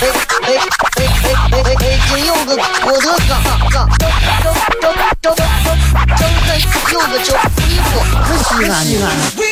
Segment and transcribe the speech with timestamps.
[0.00, 0.10] 哎哎
[0.46, 1.98] 哎哎哎哎！
[2.08, 3.32] 今有个郭德纲，
[3.70, 3.88] 张张
[4.42, 5.36] 张张张
[6.16, 6.22] 真
[6.92, 7.88] 有个叫衣服，
[8.42, 9.04] 西安西安。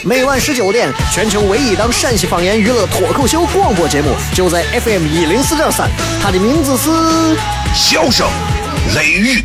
[0.04, 5.88] 每晚十九点，全球唯一档陕西方言娱乐脱口秀广播节目，就在 FM 一零四点三。
[6.22, 6.90] 它的名字是
[7.74, 8.28] 《笑声
[8.94, 9.38] 雷雨》，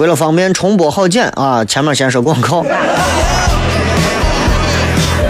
[0.00, 2.64] 为了方便重播好剪啊，前面先说广告。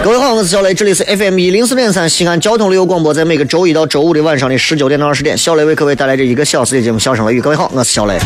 [0.01, 7.41] 各位好，我是小雷，这里是 FM 一零四点三西安交通旅游广播，在每个周一到周五的晚上的十九点到二十点，小雷为各位带来这一个小时的节目《笑声雷雨》。
[7.43, 8.17] 各位好，我是小雷。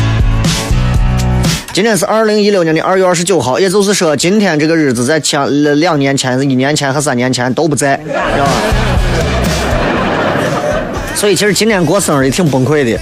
[1.72, 8.52] 今天是二零一六年的二月二十九号，也就是说，今天这个日子在前两年前、一年前和三年前都不在，知道吧？
[11.16, 12.96] 所以其实今天过生日也挺崩溃的。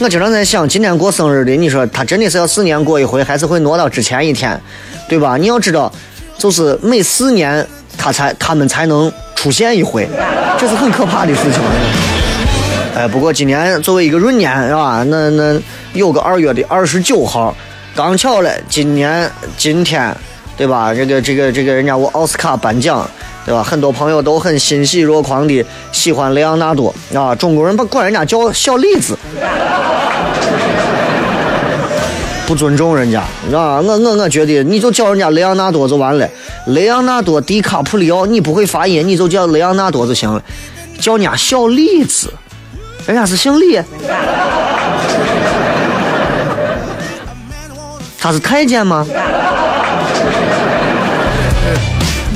[0.00, 4.60] 我经常在想，今天过生日的，你说他真的是要四年过一回，还是会挪到之前一天，
[5.08, 5.36] 对吧？
[5.36, 5.92] 你要知道，
[6.36, 7.64] 就是每四年
[7.96, 10.08] 他才他们才能出现一回，
[10.58, 11.60] 这是很可怕的事情。
[12.96, 15.04] 哎，不过今年作为一个闰年，是吧？
[15.08, 15.60] 那那
[15.92, 17.54] 有个二月的二十九号，
[17.94, 20.12] 刚巧了，今年今天，
[20.56, 20.92] 对吧？
[20.92, 23.08] 这个这个这个，人家我奥斯卡颁奖。
[23.44, 23.60] 对吧？
[23.62, 29.18] 很多朋友都很欣喜若狂的喜欢莱昂纳多啊，中国人不管人家叫小李子，
[32.46, 33.20] 不尊重人家
[33.52, 33.80] 啊！
[33.80, 36.28] 我我我觉得你就叫人家莱昂纳多就完了，
[36.66, 40.40] 莱昂纳多·迪卡普里奥你不会发音，你就叫莱昂纳多就行了，
[41.00, 42.32] 叫人家小李子，
[43.06, 43.78] 人家是姓李，
[48.18, 49.04] 他是太监吗？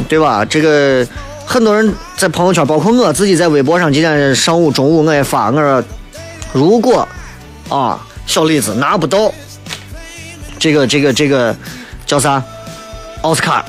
[0.09, 0.45] 对吧？
[0.45, 1.07] 这个
[1.45, 5.83] 很多人在朋友圈，包括我自己在微博上，今天上午、中午我也发，我说
[6.53, 7.07] 如果
[7.69, 9.33] 啊，小李子拿不到
[10.59, 11.55] 这个、这个、这个
[12.07, 12.43] 叫啥
[13.23, 13.65] 奥斯卡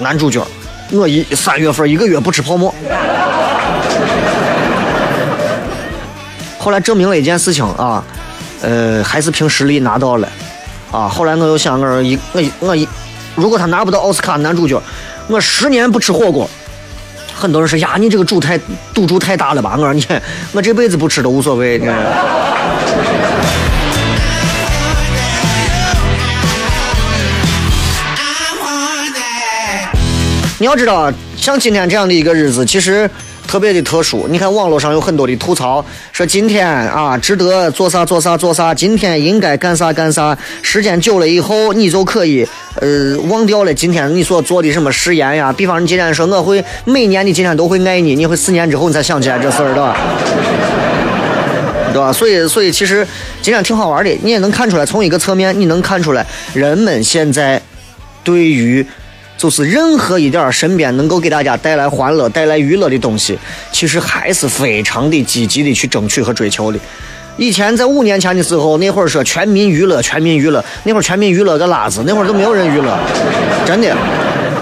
[0.00, 0.44] 男主角，
[0.90, 2.74] 我一三月份一个月不吃泡馍。
[6.58, 8.04] 后来证明了一件事情啊，
[8.62, 10.28] 呃，还是凭实力拿到了
[10.90, 11.08] 啊。
[11.08, 12.86] 后来我又想，我说一我一我一，
[13.36, 14.80] 如果他拿不到奥斯卡男主角。
[15.28, 16.48] 我十年不吃火锅，
[17.34, 18.58] 很多人说呀，你这个赌太
[18.94, 19.74] 赌注太大了吧？
[19.76, 20.02] 我说你，
[20.52, 21.78] 我这辈子不吃都无所谓。
[30.58, 33.08] 你要知道，像今天这样的一个日子，其实。
[33.48, 35.82] 特别的特殊，你看网络上有很多的吐槽，
[36.12, 40.36] 说今天啊值得做啥做啥做啥，今天应该干啥干啥。
[40.60, 42.46] 时间久了以后，你就可以
[42.78, 45.50] 呃忘掉了今天你所做的什么誓言呀。
[45.50, 49.96] 比方你今天说我会每年的今天都会爱你，你会四年之后你才想起来这事儿，对吧？
[51.94, 52.12] 对吧？
[52.12, 53.06] 所以所以其实
[53.40, 57.62] 今天挺好玩的，你也能看出来，从一个侧面你能看出来，人们现在
[58.22, 58.84] 对于。
[59.38, 63.38] 就是任何一点身边能够给大家带来欢乐、带来娱乐的东西，
[63.72, 66.78] 其实还是非常的积极的去争取和追求的。
[67.36, 72.98] 以前在五年前的时候，那会儿说全民娱乐，全民娱乐，那会儿全民娱乐个拉子，那会儿都没有人娱乐，
[73.64, 73.96] 真的。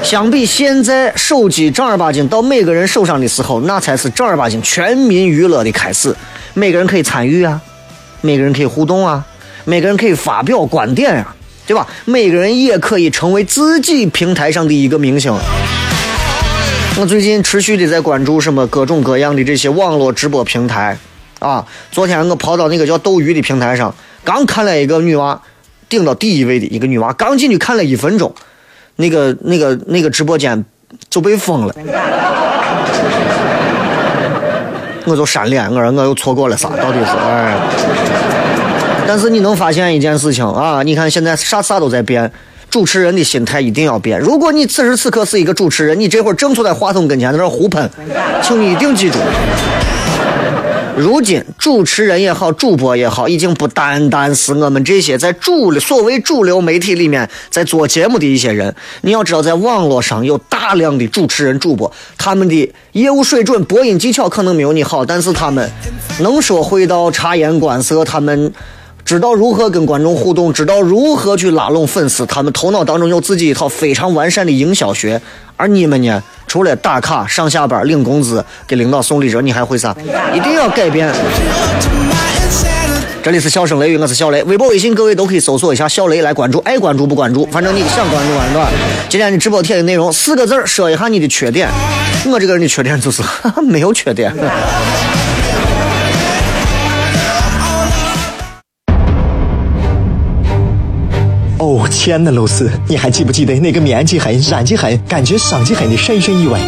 [0.02, 6.14] 相比现在手机正儿八经到每个人手上的时候，那才是正儿八经全民娱乐的开始。
[6.52, 7.58] 每个人可以参与啊，
[8.20, 9.24] 每个人可以互动啊，
[9.64, 11.34] 每个人可以发表观点啊。
[11.66, 11.86] 对吧？
[12.04, 15.34] 每个人也可以成为自己平台上的一个明星。
[16.98, 20.96] 我最近持续的在关注什么各种各样的这些网络直播平台
[21.40, 21.66] 啊。
[21.90, 23.94] 昨天我跑到那个叫斗鱼的平台上，
[24.24, 25.42] 刚看了一个女娃
[25.88, 28.34] 顶到第一位的一个女娃，刚进去看了一分钟，
[28.96, 30.64] 那个那个那个直播间
[31.10, 31.74] 就被封了。
[35.04, 36.68] 我就闪脸，我说我又错过了啥？
[36.70, 37.54] 到底是哎。
[39.06, 40.82] 但是你能发现一件事情啊？
[40.82, 42.30] 你看现在啥啥都在变，
[42.68, 44.18] 主持人的心态一定要变。
[44.18, 47.88] 如果你此时此刻是一个主持人，你这会儿正坐在话筒跟前在那胡喷，
[48.42, 49.18] 请你一定记住，
[50.96, 58.74] 如今主持人也好，主播也好，已经不单单是我们这些在主所谓主流媒体里面在做节目的一些人。
[59.02, 65.70] 你要知道，在网络上有大量的主持人、主播，他们的业务水准、播音技巧可能没有你好，但是他们
[66.20, 68.52] 能说会道、察言观色，他们。
[69.06, 75.22] 知道如何跟观众互动，知道如何去拉拢粉丝，他们头脑当中有自己一套非常完善的营销学。
[75.56, 79.96] 而你们呢，除了打卡、上下班、领工资、给领导送礼这，你还会啥？
[80.34, 81.14] 一定要改变。
[83.22, 84.42] 这里是笑声雷雨，我是小雷。
[84.42, 88.58] 微博、微信，各位都可以搜索一下小雷来关注，爱关注不关注，反正你想关注关注。
[89.08, 91.68] 今天的直播贴的内容四个字儿，说一下你的缺点。
[92.28, 93.22] 我这个人的缺点就是
[93.62, 94.34] 没有缺点。
[101.58, 106.60] 哦，亲爱的露丝，你还记不记得那个面积狠、染技狠、感觉伤及狠的深深意外？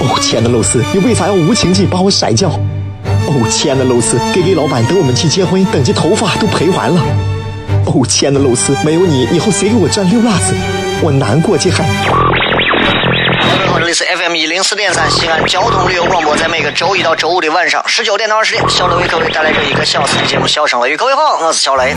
[0.00, 2.50] 哦，亲爱的露丝，你为啥要无情地把我甩掉？
[2.50, 7.00] 哦，亲爱的露丝，K K 老板等我们去结婚，等级头发都赔完了。
[7.86, 10.54] 哦，亲爱的露丝，没有你，以后谁给我赚六辣子？
[11.02, 11.86] 我难过极狠。
[13.56, 20.94] 各位好，这里是 FM 一零四点三西安交通旅游广播，在每个周一到周五的晚上十九点到二十点，小雷为各位带来这一个小时的节目《笑声雷雨》。
[20.98, 21.96] 各位好，我是小雷。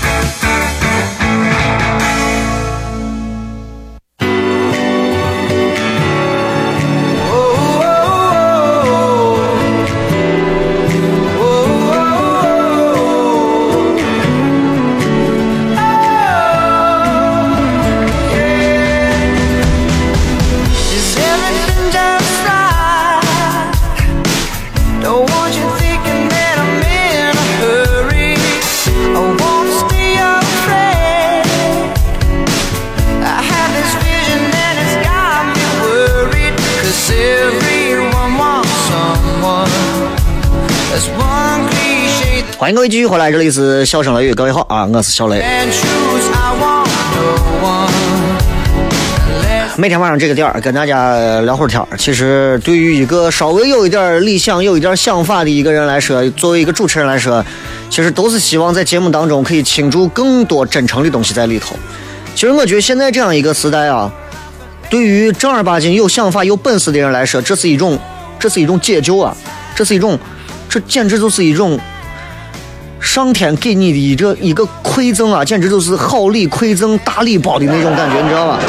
[42.73, 45.43] 各位继续回来，这里是笑声雷雨，各位好啊，我是小雷。
[49.75, 51.87] 每天晚上这个点儿跟大家聊会儿天儿。
[51.97, 57.43] 其实对于一个稍微有一点理想、有一点想法的一个人来说，作为一个主持人来说，
[57.89, 61.75] 其实都是希望在节目当中可以倾注更多真诚的东西在里头。
[62.35, 64.09] 其实我觉得现在这样一个时代啊，
[64.89, 67.99] 对于正儿八经有想法、有本事的人来说，这是一种，
[68.39, 69.35] 这是一种解救啊，
[69.75, 70.17] 这是一种，
[70.69, 71.77] 这简直就是一种。
[73.01, 78.59] 上天给你的一个一个馈赠啊，简直就是好礼馈赠大礼包的那种感觉，你知道吧？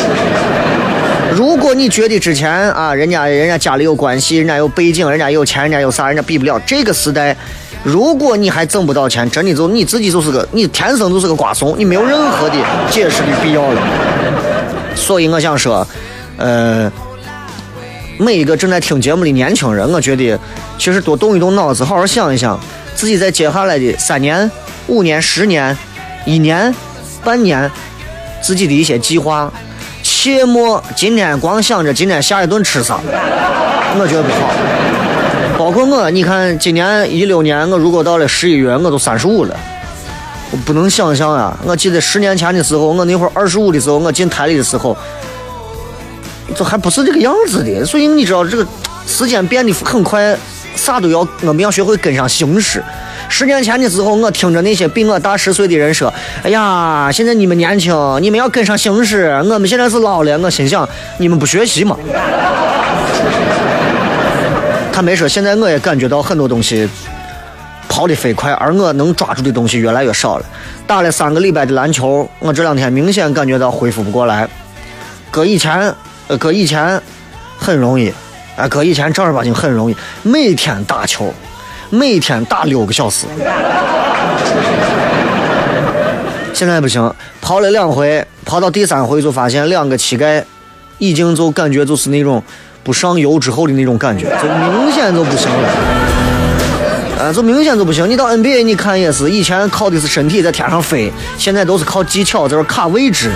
[1.34, 7.36] 如果你觉得之前啊，人家人家家里有关系，人家有背景，人家有钱，人家有啥，人家比不了这个时代。
[7.84, 12.56] 如果你还挣不到钱，真的就你自己就是个你天生就是个瓜怂，你没有任何的
[12.90, 13.82] 解释的必要了。
[14.94, 15.86] 所以我想说，
[16.36, 16.90] 呃，
[18.18, 20.38] 每一个正在听节目的年轻人，我觉得
[20.78, 22.58] 其实多动一动脑子，好好想一想，
[22.94, 24.50] 自己在接下来的三年、
[24.86, 25.76] 五年、十年、
[26.24, 26.74] 一年、
[27.24, 27.70] 半年，
[28.40, 29.52] 自己的一些计划，
[30.02, 33.00] 切莫今天光想着今天下一顿吃啥，
[33.98, 34.50] 我觉得不好。
[35.58, 39.56] 包括我，你看今年一六年，我如果到了十一月，我都三十五了。
[40.50, 41.56] 我不能想象啊！
[41.64, 44.94] 我记得十年前的时候，我那会儿二十五的时候，我进台里的时候，
[46.54, 47.84] 这还不是这个样子的。
[47.86, 48.66] 所以你知道，这个
[49.06, 50.36] 时间变得很快，
[50.74, 52.82] 啥都要，我们要学会跟上形势。
[53.28, 56.12] 十年前的时候，我听着那些比我大十岁的人说
[56.42, 59.28] ：“哎呀，现在你们年轻，你们要跟上形势。
[59.44, 60.88] 我们现在是老了。”我心想，
[61.18, 61.96] 你们不学习吗？
[64.92, 66.86] 他没说，现在我也感觉到很多东西
[67.88, 70.44] 跑得飞快，而我能抓住的东西越来越少了。
[70.86, 74.46] 打了三个礼拜的篮球，我这两天明显感觉到恢复不过来。
[75.30, 75.94] 搁以前，
[76.28, 77.00] 呃，搁以前
[77.56, 78.12] 很容易，
[78.56, 81.32] 啊，哥以前正儿八经很容易，每天打球，
[81.90, 83.26] 每天打六个小时。
[86.52, 90.44] 现在不行，跑了两回，跑到第三回就发现两个膝盖
[90.98, 92.42] 已经就感觉就是那种
[92.84, 95.68] 不上油之后的那种感觉，就明显就不行了。
[97.18, 98.08] 啊，就明显就不行。
[98.08, 103.30] 你到 NBA 你看也是，以前靠的是身体在天上飞，现在都是靠技巧在这卡位置。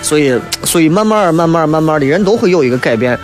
[0.00, 3.18] 所以，所以慢慢、慢慢、慢慢的人都会有一个改变。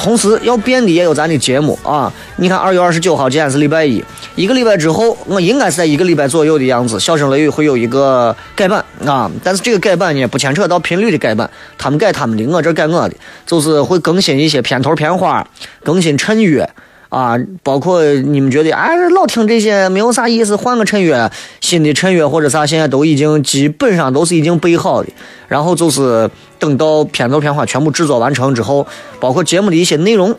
[0.00, 2.10] 同时要变的也有咱的节目啊！
[2.36, 4.02] 你看，二月二十九号今天是礼拜一，
[4.34, 9.30] 一个礼拜之后，我应该是在一个礼拜左右的样子，笑声雷雨会有一个改版啊。
[9.44, 13.14] 但是这个改版呢，不牵扯到频率的改版，他们改他们的，我这改我的，
[13.44, 15.46] 就是会更新一些片头片花，
[15.84, 16.66] 更新衬月。
[17.10, 25.08] 啊，包括你们觉得哎，老听这些没有啥意思，换个衬乐，新的衬乐或者啥，现在都已经基本上都是已经备好的。
[25.48, 28.86] 然后就是等到片头片花全部制作完成之后，
[29.18, 30.34] 包括节目的一些内容，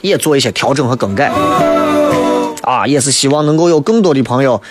[0.00, 1.32] 也做一些调整和更改。
[2.62, 4.62] 啊，也是希望能够有更多的朋友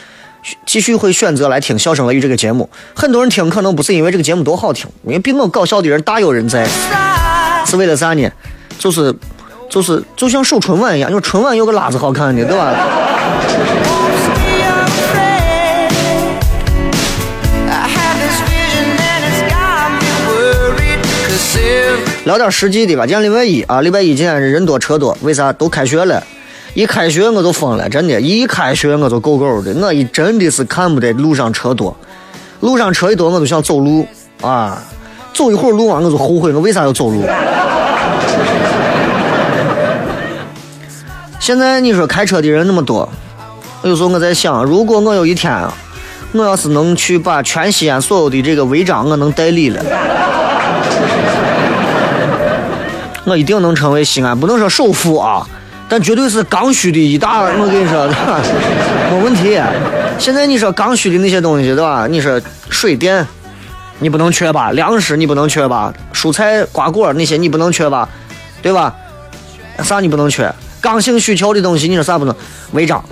[0.65, 2.69] 继续会选择来听《笑声雷雨》这个节目。
[2.95, 6.65] 很多人听可能不是因为这个节目多好听，因为比我搞笑的人大有人在，
[7.65, 8.31] 是为了啥呢？
[8.79, 9.13] 就是
[9.69, 12.73] 就是就像守春晚一样，就是春晚有个辣子好看的，对吧？
[22.25, 23.05] 聊点实际的吧。
[23.05, 25.53] 今天礼拜一啊，礼拜一今天人多车多，为啥？
[25.53, 26.21] 都开学了。
[26.73, 31.95] 一开学我就疯了，真的，一开学我就狗狗的，我一真的是看不得路上车多，
[32.59, 34.05] 路上车一多我就想走路
[34.41, 34.83] 啊，
[35.33, 37.23] 走一会儿路啊我就后悔我为啥要走路。
[41.47, 43.07] 现在你说开车的人那么多，
[43.81, 45.65] 有时候我在想，如果我有一天，
[46.33, 49.79] 我要是能去把全西安所有的这个违章我能代理了。
[53.23, 55.47] 我一定能成为西安，不能说首富啊，
[55.87, 57.43] 但绝对是刚需的一大。
[57.43, 58.05] 我跟你说，
[59.09, 59.57] 没问题。
[60.19, 62.05] 现在你说刚需的那些东西，对吧？
[62.09, 63.25] 你说水电，
[63.99, 64.71] 你不能缺吧？
[64.71, 65.93] 粮食你不能缺吧？
[66.13, 68.09] 蔬菜瓜果那些你不能缺吧？
[68.61, 68.93] 对吧？
[69.81, 70.53] 啥你不能缺？
[70.81, 72.35] 刚性需求的东西，你说啥不能？
[72.71, 73.03] 违章。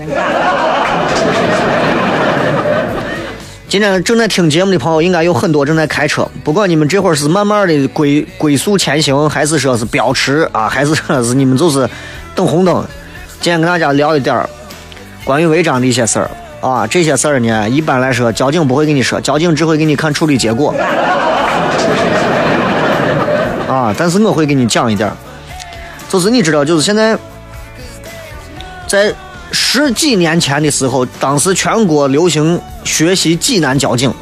[3.67, 6.25] 今天正在听节目的朋友，应该有很多正在开车。
[6.43, 11.89] 不管你们这会儿是慢慢的龟龟速前行，还是说是飙驰啊，还是说是你们就是
[12.33, 12.85] 等红灯。
[13.41, 14.47] 今天跟大家聊一点
[15.25, 16.29] 关于违章的一些事儿
[16.61, 20.73] 啊，这些事儿呢，一般来说交警不会跟你说，交警只会给你看处理结果。
[23.67, 25.11] 啊，但是我会给你讲一点，
[26.07, 27.17] 就是你知道，就是现在
[28.87, 29.13] 在
[29.51, 34.13] 十几年前的时候，当时全国流行学习济南交警。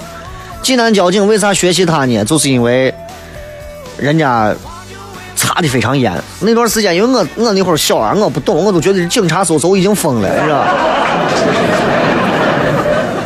[0.61, 2.23] 济南交警为啥学习他呢？
[2.23, 2.93] 就是因为
[3.97, 4.53] 人家
[5.35, 6.13] 查的非常严。
[6.39, 10.67] 那段时间，因为我我那会儿小啊，我不懂，我都觉得警察叔叔已经疯了，是吧？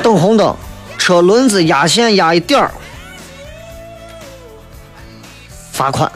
[0.01, 0.55] 等红灯，
[0.97, 2.71] 车轮子压线压一点儿，
[5.71, 6.11] 罚款。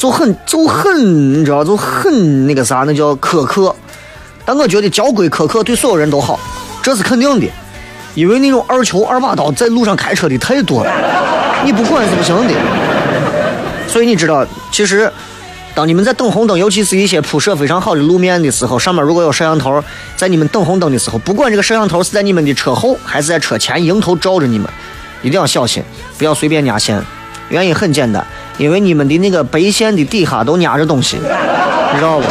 [0.00, 3.76] 就很就很，你知道，就很那个啥，那叫苛刻。
[4.46, 6.40] 但我觉得交规苛刻对所有人都好，
[6.82, 7.46] 这是肯定的，
[8.14, 10.90] 因为那种二球二把刀在路上开车的太多了，
[11.66, 12.54] 你不管是不行的。
[13.86, 15.12] 所以你知道，其实
[15.74, 19.84] 当你们在等红灯，尤其是一些铺设非常好的路面的时候，上面如果有摄像头，
[20.16, 24.66] 在你们等红灯的时候，不管这个摄像头是在你们的车后还是在车前，迎头照着你们，
[25.20, 25.82] 一定要小心，
[26.16, 26.98] 不要随便压线。
[27.50, 28.24] 原因很简单，
[28.58, 31.16] 因为你们的那个白线的底下都压着东西，
[31.92, 32.24] 你知道不？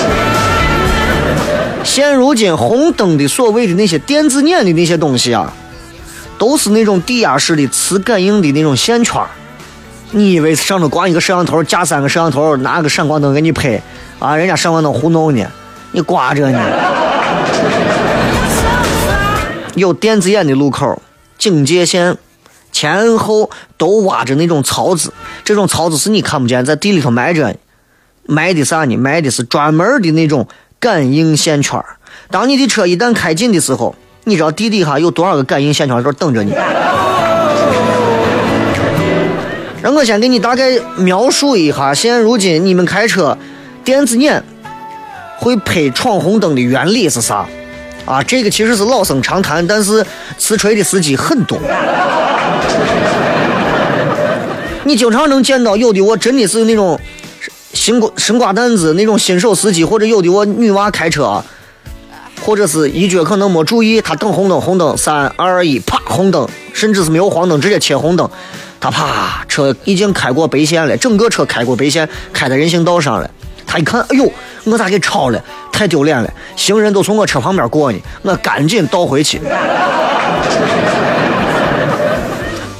[1.84, 5.52] 现如今红灯的所谓的那些电子眼的那些东西啊，
[6.38, 9.28] 都是那种低压式的磁感应的那种线圈儿
[10.12, 13.82] 你以为上头挂一个摄像头，架三个摄像头，拿个闪光灯给你拍
[14.20, 14.36] 啊？
[14.36, 15.46] 人家闪光灯糊弄你，
[15.92, 16.60] 你挂着呢。
[19.76, 21.02] 有电子眼的路口，
[21.38, 22.18] 警戒线
[22.72, 27.56] 前后都挖着那种槽子，这种槽子是你看不见，在地里头埋着，
[28.26, 28.96] 埋的啥呢？
[28.98, 30.48] 埋的是专门的那种
[30.80, 31.84] 感应线圈
[32.30, 36.54] 当你的车一旦开近的时候，你知道地底下有多少个感应线圈在这等着你？
[39.82, 43.38] 让我先给你大概描述一下，现如今你们开车
[43.84, 44.44] 电子眼
[45.38, 47.48] 会拍闯红灯的原理是啥？
[48.10, 50.04] 啊，这个其实是老生常谈，但是
[50.40, 51.60] 实锤的司机很多。
[54.84, 57.00] 你经常能见到有的我真的是那种
[57.74, 61.46] 新瓜生瓜蛋子那种新手司机，或者有的我女娃开车啊，
[62.42, 68.28] 或者是一脚可能没注意，他等红灯，红灯三二一，啪，红灯，甚至是没有黄灯，直接切红灯，
[68.80, 73.30] 他啪，车已经开过白线了，整个车开过白线，开在人行道上了。
[73.70, 74.30] 他一看，哎呦，
[74.64, 75.40] 我咋给超了？
[75.72, 76.30] 太丢脸了！
[76.56, 79.40] 行人都从我车旁边过呢，我赶紧倒回去。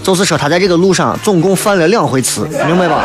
[0.02, 3.04] 就是说，他在这个路上总共犯了两回次，明白吧？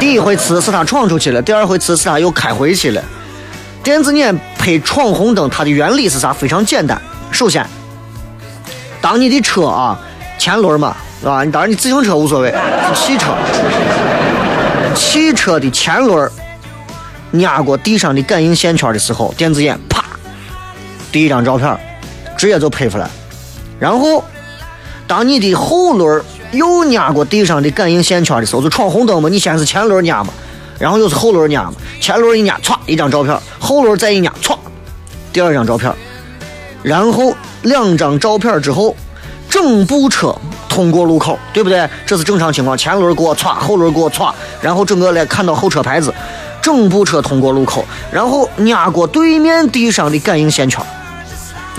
[0.00, 3.02] 第一回次是他闯出去了，第二回次是他又开回去了。
[3.82, 6.32] 电子眼拍闯红灯，它的原理是啥？
[6.32, 7.00] 非常简单。
[7.30, 7.64] 首先，
[9.00, 10.00] 当你的车啊
[10.38, 11.44] 前轮嘛，是吧？
[11.52, 13.26] 当然你自行车无所谓，是汽车，
[14.98, 16.28] 汽车的前轮
[17.34, 20.04] 压过地上的感应线圈的时候，电子眼啪，
[21.12, 21.78] 第一张照片
[22.36, 23.08] 直接就拍出来。
[23.78, 24.24] 然后，
[25.06, 30.32] 当你的后轮又压过地上的感应线圈的时候，就闯红灯嘛，你先是前轮压嘛，
[30.80, 34.56] 然后又是后轮压嘛，前轮一压，歘，一张照片，后轮再一压，歘，
[35.32, 35.94] 第二张照片，
[36.82, 38.96] 然后两张照片之后，
[39.50, 40.34] 整部车
[40.68, 41.88] 通过路口，对不对？
[42.06, 46.12] 这是正常情况，前轮给我歘，后轮给我歘，然后整个来看到后车牌子，
[46.60, 50.84] 整部车通过路口，然后压过对面地上的感应线圈。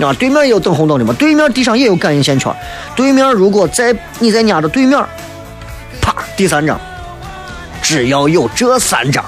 [0.00, 2.50] 啊，对面也有等红灯的嘛，对面地上也有感应线圈。
[2.96, 4.98] 对面如果在你在压着对面，
[6.00, 6.80] 啪，第三张，
[7.82, 9.22] 只要有这三张，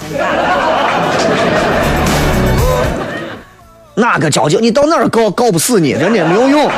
[3.95, 6.71] 哪个交警你到哪儿告告不死你，真的没有用。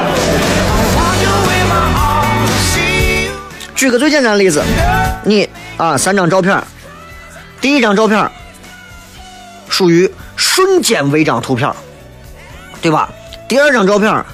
[3.85, 4.64] 举个最简单的例子，
[5.25, 6.59] 你啊，三张照片，
[7.61, 8.31] 第一张照片
[9.69, 11.71] 属于瞬间违章图片，
[12.81, 13.11] 对吧？
[13.47, 14.25] 第二张照片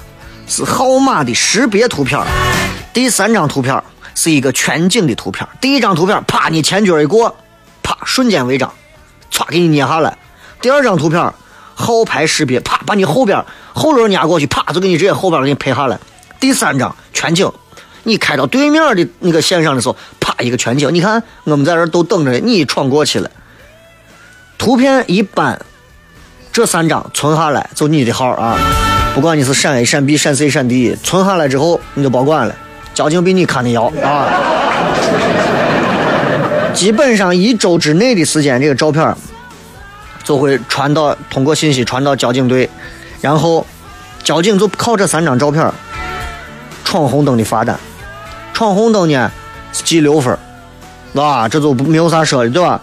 [0.47, 2.17] 是号码的识别图片，
[2.93, 3.83] 第三张图片
[4.15, 5.45] 是一个全景的图片。
[5.59, 7.35] 第一张图片，啪，你前脚一过，
[7.83, 8.71] 啪，瞬间违章，
[9.33, 10.17] 歘，给你捏下来。
[10.61, 11.33] 第二张图片，
[11.75, 13.43] 号牌识别，啪，把你后边
[13.73, 15.99] 后轮压过去，啪，就给你直接后边给你拍下来。
[16.39, 17.51] 第三张全景，
[18.03, 20.93] 你开到对面的那个线上的时候，啪，一个全景。
[20.93, 23.29] 你看，我们在这都等着呢你闯过去了。
[24.57, 25.59] 图片一般，
[26.51, 28.57] 这三张存下来就你的号啊。
[29.13, 32.55] 不管你是闪 A、闪 B、闪 C、闪 D，存下来之后你就保管了，
[32.93, 34.27] 交警比你看的要啊。
[36.73, 39.13] 基本上一周之内的时间，这个照片
[40.23, 42.69] 就会传到通过信息传到交警队，
[43.19, 43.67] 然后
[44.23, 45.69] 交警就靠这三张照片
[46.85, 47.77] 闯红灯的罚单，
[48.61, 49.31] 闯红灯呢
[49.71, 50.37] 记六分，
[51.15, 52.79] 啊，这就没有啥说的，对吧？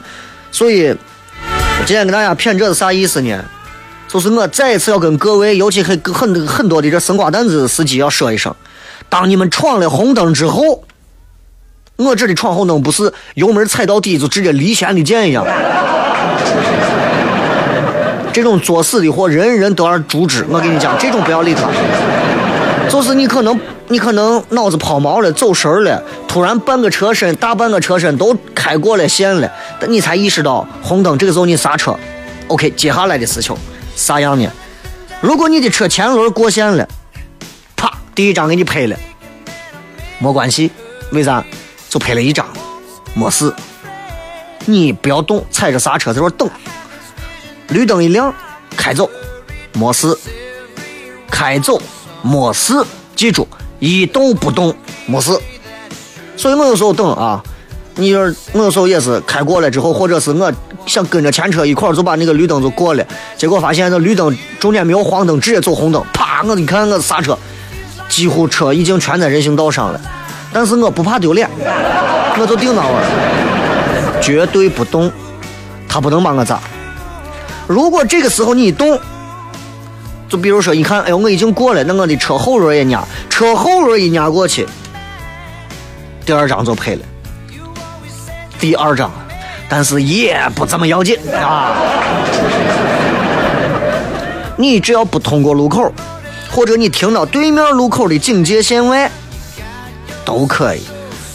[0.50, 0.88] 所以
[1.86, 3.40] 今天给大家谝这是啥意思呢？
[4.08, 8.52] 就是我再一次要跟各位，尤其很很很多的这生瓜蛋子司机要说一声：
[9.08, 10.82] 当你们闯了红灯之后，
[11.94, 15.46] 我这里闯红灯不是油门踩到底就直接离弦的箭一样，
[18.32, 20.44] 这种作死的货人人得而诛之。
[20.48, 21.68] 我跟你讲，这种不要理他。
[22.90, 29.50] 就是你可能你可能脑子抛锚了，走神了，突然半个车身大半个车身都开过了线了，
[29.86, 31.96] 你才意识到红灯，这个时候你刹车。
[32.48, 33.54] OK，接下来的事情。
[33.94, 34.50] 啥样呢？
[35.20, 36.88] 如果你的车前轮过线了，
[37.76, 38.96] 啪，第一张给你拍了，
[40.18, 40.70] 没关系，
[41.10, 41.44] 为啥？
[41.88, 42.46] 就拍了一张，
[43.14, 43.52] 没事。
[44.66, 46.48] 你不要动，踩着刹车在这等，
[47.68, 48.32] 绿灯一亮，
[48.76, 49.10] 开走，
[49.72, 50.16] 没事。
[51.30, 51.80] 开走，
[52.22, 52.74] 没事。
[53.16, 53.46] 记住，
[53.78, 54.74] 一动不动，
[55.06, 55.36] 没事。
[56.36, 57.42] 所以我有时候等啊。
[58.00, 60.52] 你就是我有时候也是开过了之后，或者是我
[60.86, 63.04] 想跟着前车一块儿就把那个绿灯就过了，
[63.36, 66.44] 结果发现那绿灯中间没有黄灯，直接走红灯，啪！
[66.46, 67.36] 我你看我刹车，
[68.08, 70.00] 几乎车已经全在人行道上了，
[70.52, 71.50] 但是我不怕丢脸，
[72.38, 75.10] 我就定那玩儿，绝对不动，
[75.88, 76.60] 他不能把我咋。
[77.66, 78.96] 如果这个时候你一动，
[80.28, 84.66] 就比如说，你看，哎呦，我已经过了，那我的车后轮也压，车后轮一压过去，
[86.26, 87.00] 第二张就拍了。
[88.60, 89.10] 第二张，
[89.68, 91.76] 但是也不怎么要紧啊。
[94.56, 95.90] 你只要不通过路口，
[96.50, 99.10] 或者你停到对面路口的警戒线外，
[100.24, 100.82] 都可以。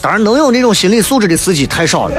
[0.00, 2.14] 当然，能有这种心理素质的司机太少了。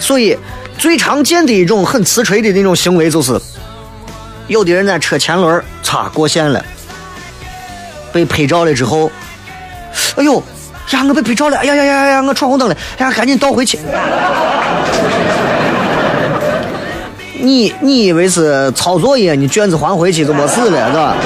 [0.00, 0.36] 所以，
[0.84, 3.40] 最常见的一种很瓷锤的那种行为，就是
[4.48, 6.62] 有的人在车前轮擦过线了，
[8.12, 9.10] 被拍照了之后。
[10.16, 10.34] 哎呦
[10.90, 11.02] 呀！
[11.08, 11.56] 我被拍照了！
[11.56, 12.22] 哎呀呀呀呀！
[12.22, 12.76] 我闯红灯了！
[12.98, 13.78] 哎呀，赶紧倒回去！
[17.40, 19.34] 你你以为是抄作业？
[19.34, 21.16] 你卷子还回去就没事了，是吧？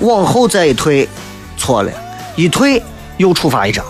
[0.00, 1.08] 往后再一退，
[1.56, 1.92] 错了，
[2.34, 2.82] 一退
[3.16, 3.84] 又处罚一张。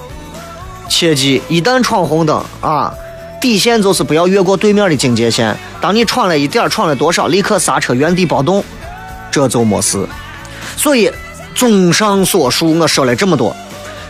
[0.86, 2.92] 切记，一旦闯红灯啊，
[3.40, 5.56] 底线就是不要越过对面的警戒线。
[5.80, 8.64] 当你闯了一点，闯了多少，立刻刹车，原地暴动，
[9.30, 10.06] 这就没事。
[10.76, 11.10] 所以。
[11.54, 13.52] 综上所述，我说了这么多，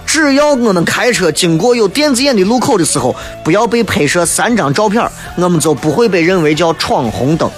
[0.05, 5.03] 只要我们开车经过有电子眼的路口的时候，不要被拍摄三张照片，
[5.37, 7.51] 我们就不会被认为叫闯红灯，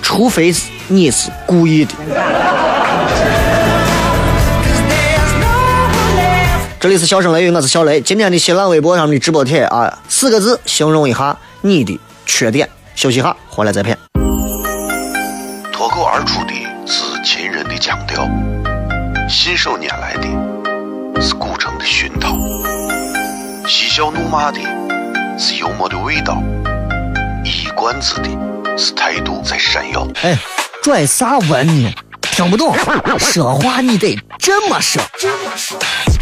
[0.00, 1.92] 除非是你是故意的。
[6.82, 8.00] 这里是笑声雷雨，我是小雷。
[8.00, 12.68] 今天的新浪微博上的直播帖啊，四个字形容一下你的缺点。
[12.96, 13.96] 休息下，回来再片。
[15.72, 16.52] 脱口而出的
[16.84, 18.28] 是秦人的腔调。
[19.28, 22.36] 信手拈来的是古城的熏陶，
[23.68, 24.58] 嬉笑怒骂的
[25.38, 26.42] 是幽默的味道，
[27.44, 30.04] 一冠子的是态度在闪耀。
[30.22, 30.36] 哎，
[30.82, 31.94] 拽啥文呢？
[32.22, 32.74] 听不懂，
[33.20, 35.00] 说话你得这么说。
[35.00, 36.21] 哎哎哎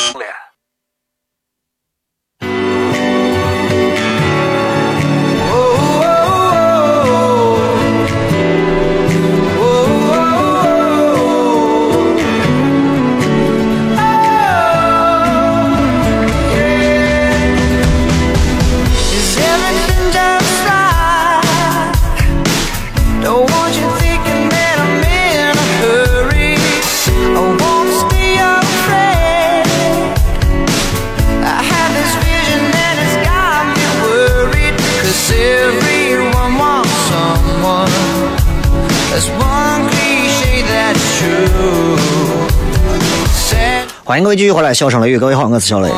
[44.31, 45.89] 位继续回来，笑声雷雨，各位好，我是小雷。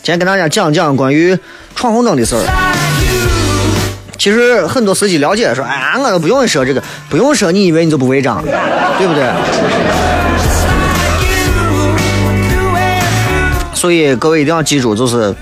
[0.00, 1.36] 今天跟大家讲讲关于
[1.74, 2.42] 闯红灯的事儿。
[4.16, 9.28] 其实很多司机了解说，哎呀，我都不用说这个，不用说，你以为你就不违章，对不对？
[13.74, 15.34] 所以各位一定要记住，就是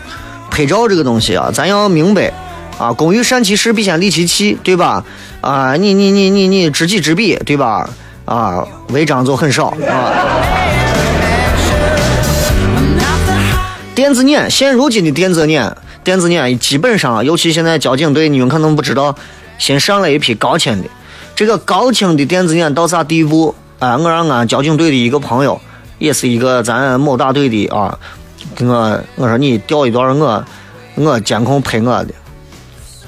[0.51, 2.33] 拍照这个东西啊，咱要明白
[2.79, 5.05] 啊，工欲善其事，必先利其器，对吧？
[5.43, 7.91] 啊，你你你你你知己知彼，对吧？
[8.31, 10.15] 啊，违章就很少啊。
[13.93, 19.17] 电子眼，现如今的电子眼，电子眼基本上，尤其现在交警队，你们可能不知道，
[19.59, 20.89] 新上了一批高清的。
[21.35, 23.53] 这个高清的电子眼到啥地步？
[23.81, 25.61] 啊，我让俺交警队的一个朋友，
[25.99, 27.99] 也是一个咱某大队的啊，
[28.55, 30.45] 给我我说你调一段我
[30.95, 32.15] 我监控拍我的。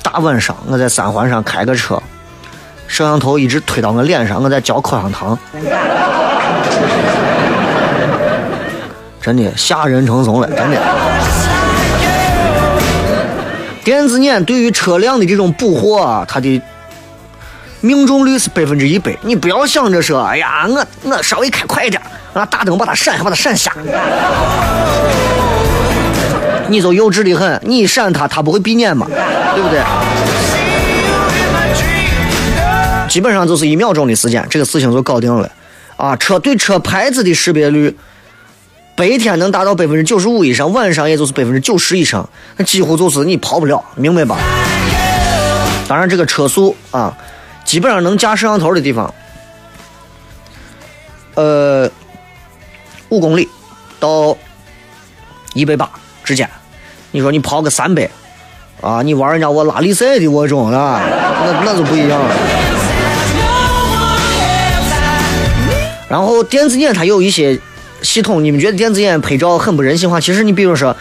[0.03, 2.03] 大晚上我在三环上开个车，
[2.93, 5.39] 摄像头一直推到我脸上，我在嚼口香糖。
[9.19, 10.79] 真的吓人成怂了，真的。
[13.83, 16.61] 电子眼对于车辆的这种捕获啊，它的
[17.81, 19.17] 命中率是百分之一百。
[19.23, 21.99] 你不要想着说，哎呀，我我稍微开快点，
[22.35, 23.73] 啊，大灯把它闪，把它闪瞎，
[26.69, 27.59] 你就幼稚的很。
[27.65, 29.07] 你闪它，它不会闭眼嘛，
[29.55, 29.81] 对不对？
[33.13, 35.53] 基本上就是一秒钟的时间，这个事情就搞定了。
[35.99, 37.95] 啊，车对车牌子的识别率。
[38.97, 44.39] 白天能达到百分之九十五以上，晚上也就是百分之九十以上，那几乎就是你跑不了，明白吧？
[45.87, 47.15] 当然，这个车速啊，
[47.67, 49.13] 基本上能架摄像头的地方，
[51.35, 51.91] 呃，
[53.11, 53.47] 五公里
[54.01, 54.35] 到
[55.53, 55.91] 一百八
[56.25, 56.49] 之间。
[57.11, 58.09] 你说你跑个三百
[58.81, 61.03] 啊，你玩人家我拉力赛的我中啊，
[61.45, 62.35] 那那就不一样了。
[66.13, 67.59] 然后电子眼它有一些。
[68.03, 70.21] 系统，你们觉得电子眼拍照很不人性化？
[70.21, 70.97] 其实你比如说，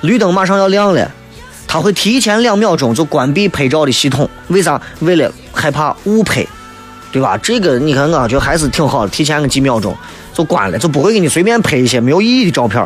[0.00, 1.10] 绿灯马上要亮了，
[1.66, 4.80] 它会提前两秒钟就关闭拍照的系统，为啥？
[5.00, 6.46] 为了害怕误拍，
[7.12, 7.36] 对吧？
[7.36, 9.94] 这个你看，我觉还是挺好的，提前个几秒钟
[10.32, 12.82] 就关了，就不会给你随便拍一些没有意义的照片。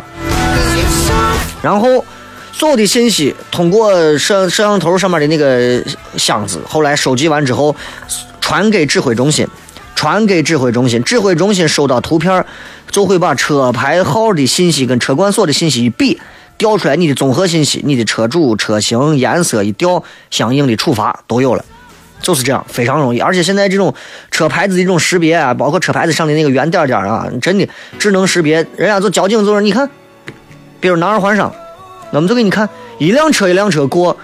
[1.62, 2.04] 然后
[2.52, 5.80] 所有的信息通过摄摄像头上面的那个
[6.16, 7.76] 箱子，后来收集完之后
[8.40, 9.46] 传给指挥中心。
[10.02, 12.44] 传给指挥中心，指挥中心收到图片，
[12.90, 16.20] 就会把车牌号的信息跟车管所的信息一比，
[16.58, 21.64] 调出来你的综合信息，你的车主、车型、颜色一调，相应的处罚都有了，
[22.20, 23.20] 就是这样，非常容易。
[23.20, 23.94] 而且现在这种
[24.32, 27.68] 车牌子的这种识别啊，包括车牌子上的那个圆点点啊，真的
[28.00, 29.88] 智能识别，人家就交警就是你看，
[30.80, 31.52] 比如南二环上，
[32.10, 34.16] 我们就给你看一辆车一辆车过，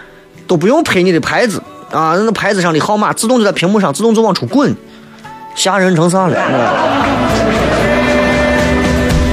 [0.49, 1.63] 都不用拍你的牌子
[1.93, 4.75] 啊，那牌子上的号码自动就在屏幕上自动就往出滚。
[5.59, 6.37] 吓人成啥了？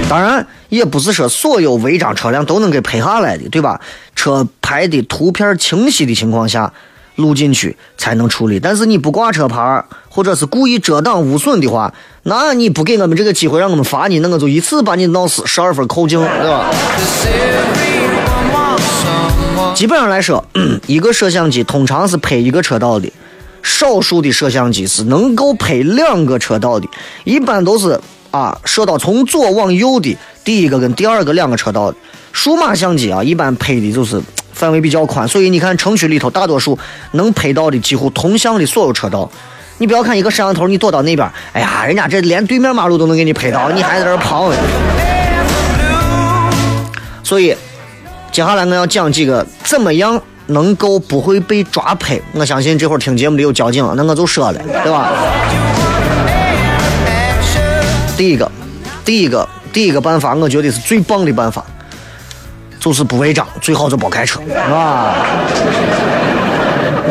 [0.10, 3.80] 当然，也不是说所有违章车辆都能给拍下来的，对吧？
[4.16, 6.74] 车牌的图片清晰的情况下，
[7.16, 8.60] 录进去才能处理。
[8.60, 16.66] 但是你不挂车牌，或者是故意遮挡污损的话，那你不给我们这个机会让我们罚你，那我就一次把你闹死，十二分扣净，对吧？
[19.76, 20.44] 基本上来说，
[20.88, 23.12] 一个摄像机通常是拍一个车道的。
[23.66, 26.88] 少数的摄像机是能够拍两个车道的，
[27.24, 28.00] 一般都是
[28.30, 31.98] 啊摄到从左往右的第一个跟第二个两个车道的。
[32.32, 34.22] 数码相机啊，一般拍的就是
[34.54, 36.78] 范围比较宽，所以你看城区里头大多数
[37.14, 39.30] 能拍到的几乎同向的所有车道。
[39.80, 44.52] 你不要看一个摄像头，你躲到那边，哎呀，人家这连对面马路都能给你拍到，你还在这儿跑。
[47.24, 47.56] 所以
[48.32, 50.22] 接下来我要讲几个怎么样。
[50.48, 55.12] 能够不会被抓拍，我相信这会儿听节目的有交警，那我就说了，对吧？
[58.16, 58.52] 第一个，
[59.04, 61.66] 第一个第一个办法，我觉得是最棒的办法，
[62.80, 65.16] 就是不违章，最好就别开车，是吧？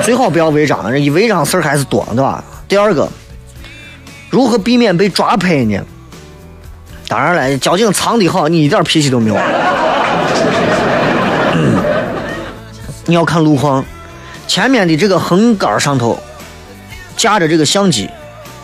[0.03, 2.43] 最好不要违章，人一违章事儿还是多，对吧？
[2.69, 3.09] 第二个，
[4.31, 5.79] 如何避免被抓拍呢？
[7.07, 9.37] 当然了，交警藏的好，你一点脾气都没有。
[13.07, 13.85] 你要看路况，
[14.47, 16.19] 前面的这个横杆上头
[17.17, 18.09] 架着这个相机，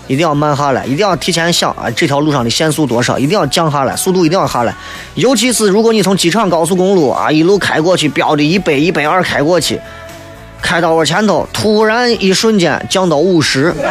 [0.06, 4.74] 一定要慢下来，一定要提前想啊，这条路上的限速多少，一定要降下来，速度一定要下来。
[5.14, 9.78] 尤其是如果你从机场高速公路啊一路开过去，标的一百、一百二开过去，
[10.62, 13.74] 开到我前头，突然一瞬间降到五十，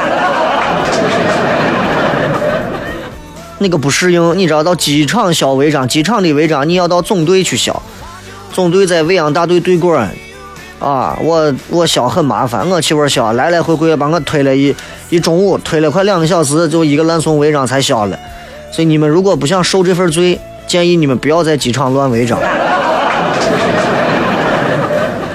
[3.59, 4.37] 那个不适应。
[4.37, 7.81] 你知道到机场消违章，机场的违章你要到总队去消，
[8.51, 10.03] 总队在未央大队对过。
[10.79, 14.73] 啊，我我消很麻烦，我媳妇儿消，来来回回把我推了一
[15.09, 18.17] 一中午，推了快两个小时，就一个烂送违章才消了。
[18.71, 22.39] 所以你们如果不想受这份罪，建议你们不要在机场乱违章。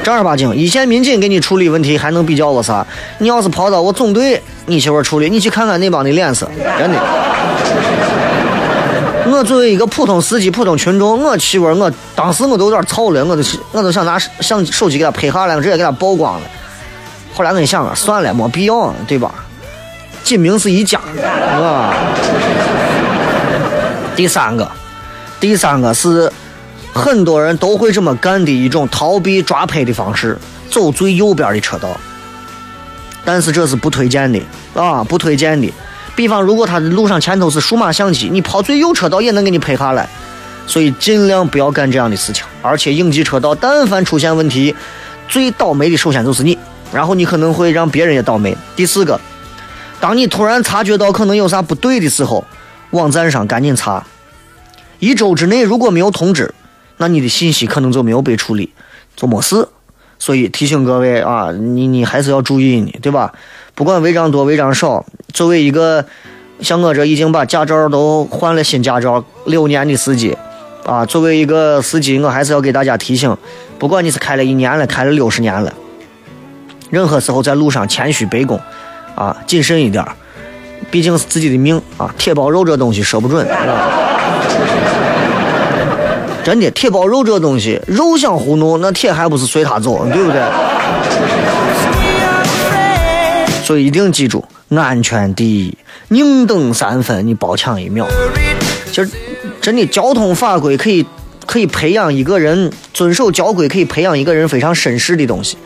[0.03, 2.87] 正儿八经，一线民警给你处理问题还能比较我啥？
[3.19, 6.99] 你要是跑到我总队，你媳妇儿处理，你去看看那帮的脸色，真的。
[9.35, 13.43] 我作为一个普通司机、普通群众，我媳妇儿，我当时我都有点操了，我都
[13.73, 16.47] 我都想拿相手机给他拍下来，直接给他曝光了。
[17.35, 19.35] 后来我一想，算了，没必要，对吧？
[20.23, 21.93] 锦明是一家，啊。
[24.15, 24.71] 第三个，
[25.41, 26.31] 第三个是
[26.93, 30.39] 很多人都会这么干的一种逃避抓拍的方式，
[30.71, 31.89] 走最右边的车道。
[33.25, 34.41] 但是这是不推荐的
[34.75, 35.73] 啊，不推荐的。
[36.17, 40.09] 比方，如果他的路上前头是数码相机，你跑最右车道也能给你拍下来，
[40.67, 42.45] 所以尽量不要干这样的事情。
[42.63, 44.75] 而且应急车道，但凡出现问题，
[45.29, 46.57] 最倒霉的首先就是你，
[46.93, 48.57] 然后你可能会让别人也倒霉。
[48.77, 49.21] 第四个，
[49.99, 52.45] 当你突然察觉到可能有啥不对的时候，
[52.91, 54.07] 网站上赶紧查，
[55.01, 56.55] 一周之内如果没有通知，
[56.99, 58.73] 那你的信息可能就没有被处理，
[59.17, 59.67] 就没事。
[60.25, 63.31] 所以提醒各位啊，你你还是要注意呢，对吧？
[63.75, 66.03] 不管违章多违章少，作为一个
[66.61, 70.35] 像我这已经把驾照都换了新驾照六年的司机，
[70.87, 73.37] 啊，作为一个司机，我还是要给大家提醒：
[73.79, 75.71] 不管你是开了一年了，开了六十年了，
[76.89, 78.59] 任何时候在路上谦虚卑躬，
[79.15, 80.03] 啊，谨慎一点
[80.91, 83.47] 毕竟是自己的命啊，铁包肉这东西说不准。
[86.45, 90.43] 真的，铁包肉这东西，肉想糊弄，那铁还不是随他走，对不对？
[93.65, 95.79] 所以一定记住，安全第一，
[96.09, 98.07] 宁等三分，你包抢一秒。
[98.93, 99.09] 其实，
[99.63, 101.07] 真的交通法规可以
[101.47, 105.57] 可以培养一个人遵守交规，可以培养一个人非常绅士的东西。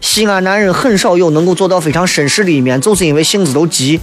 [0.00, 4.00] 西安男人很少有能够做到非常绅士的一面，就是因为性子都急，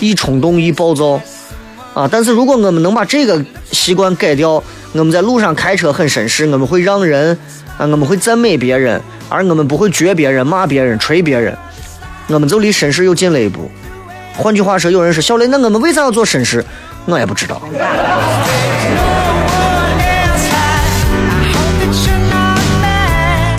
[0.00, 1.20] 易冲动，易暴躁
[1.96, 2.06] 啊。
[2.12, 7.36] 但是如果我们能把这个习惯改掉，我们在路上开车很绅士，我们会让人
[7.78, 11.56] 啊，我们会赞美别人，而我们不会撅别人、骂别人、捶别人。
[12.28, 13.70] 我们就离绅士又近了一步。
[14.34, 16.62] 换句话说，有人说小雷，那我们为啥要做绅士？
[17.06, 17.62] 我也不知道。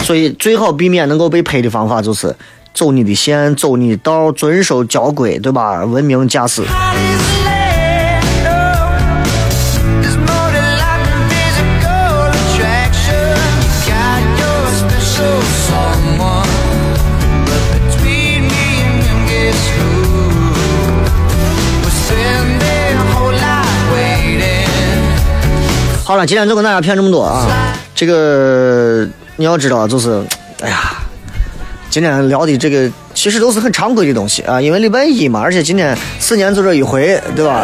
[0.04, 2.34] 所以最好避免能够被拍的方法就是
[2.74, 5.84] 走你的线，走你的道，遵守交规，对吧？
[5.84, 6.62] 文明驾驶。
[26.08, 27.46] 好了，今天就跟大家骗这么多啊！
[27.94, 30.24] 这个你要知道，就是，
[30.62, 30.96] 哎呀，
[31.90, 37.62] 今天聊的这个其实都是很常规的东西啊，因为礼拜一嘛，而且今天四年就这一回，对吧？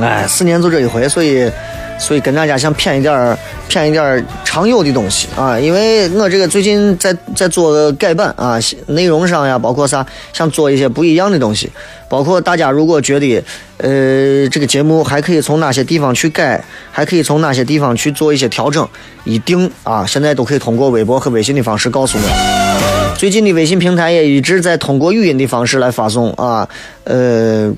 [0.00, 1.50] 哎，四年就这一回，所以。
[1.98, 3.36] 所以跟大家想骗一点儿，
[3.68, 5.58] 骗一点儿常有的东西啊！
[5.58, 11.70] 因为我这个最近在在做改版啊，内容上呀，包括啥，想做一些不一样的东西。
[12.08, 13.42] 包括大家如果觉得，
[13.78, 18.86] 呃，这个节目还可以从哪些地方去改，还可以从哪些地方去做一些调整，
[19.24, 23.14] 一定啊，现在都可以通过微博和微信的方式告诉我。
[23.16, 26.68] 最近的微信平台也一直在通过语音的方式来发送啊，
[27.04, 27.72] 呃，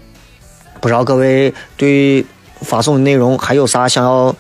[0.81, 2.27] 不知道各位对。
[2.63, 4.35] 发送的内容还有啥想要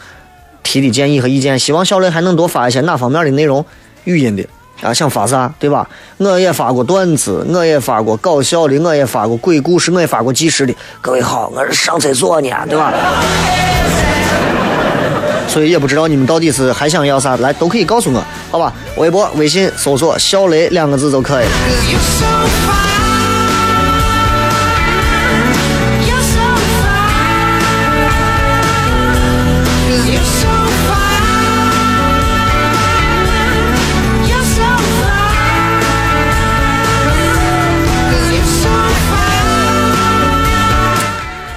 [0.63, 1.59] 提的建议和意见？
[1.59, 3.65] 希望小雷还能多发一些哪方面的内容，
[4.05, 4.47] 语音的
[4.83, 5.89] 啊，想发啥对吧？
[6.19, 10.75] 我也发过段子，我也发过搞笑的，我也发过鬼故事，我也发过纪实的。
[11.01, 12.93] 各位好，我是上厕所呢，对吧？
[15.49, 18.73] 所以也不知道你们到底是还想要啥，来都可以告诉我，好吧？
[18.97, 21.47] 微博、微信搜索“小雷”两个字就可以。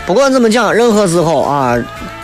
[0.06, 1.78] 不管怎么讲，任何时候啊，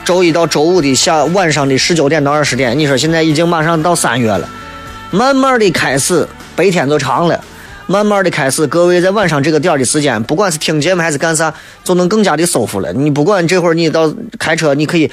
[0.04, 4.50] 周一到周五的下晚上的十九点到二十点，你说现在已经马上到三月了，
[5.12, 7.40] 慢慢的开始白天就长了，
[7.86, 12.92] 慢慢的开始，各位在晚上这个点儿的时间，不管是听节目还是干啥，就能更加的舒服了。
[12.92, 15.10] 你不管这会儿你到开车，你可以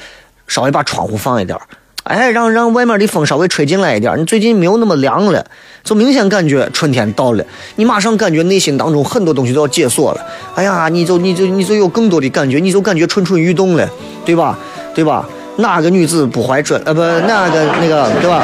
[0.47, 1.61] 稍微把窗户放一点儿，
[2.05, 4.15] 哎，让让外面的风稍微吹进来一点。
[4.19, 5.43] 你最近没有那么凉了，
[5.83, 7.43] 就明显感觉春天到了，
[7.77, 10.21] 你马上感觉内心当中很多东西都要解锁了。
[10.53, 13.89] 哎呀，你就你就你就有更多的感觉，你就感觉蠢蠢欲动了，
[14.23, 14.55] 对吧？
[14.93, 15.27] 对吧？
[15.57, 16.79] 哪个女子不怀春？
[16.85, 18.43] 呃，不，哪个那个，对吧？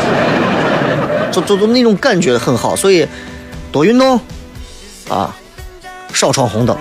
[1.31, 3.07] 就就就那种感觉很好，所以
[3.71, 4.19] 多运动
[5.07, 5.35] 啊，
[6.11, 6.75] 少闯红灯。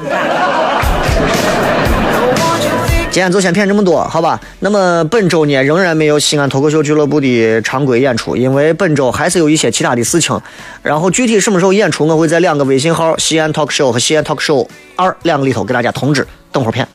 [3.12, 4.40] 今天就先骗这么多，好吧？
[4.61, 10.40] 那么本周呢，仍然没有西安脱口秀俱乐部的常规演出，因为本周还是有一些其他的事情。
[10.81, 16.25] 然后具体什么时候演出，我会在两个微信号“西安 talk show” 和“西安 talk show 二”两个里头给大家通知。
[16.53, 16.87] 等会儿片。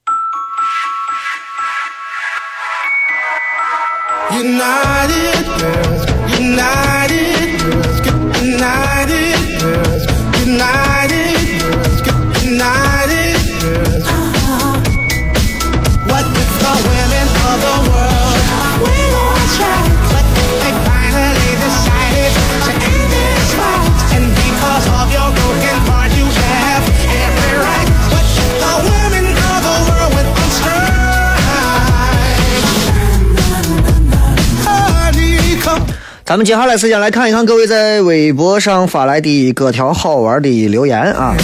[4.31, 5.84] United girls, united
[36.25, 41.35] 咱们接下来时间来看一看各位在微博上发来的各条好玩的留言啊。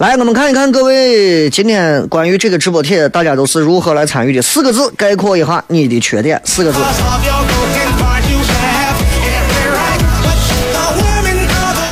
[0.00, 4.40] 来，我们看一看各位今天关于这个直播帖，大家都是如何来参与的。
[4.40, 6.78] 四个字概括一下你的缺点，四个字。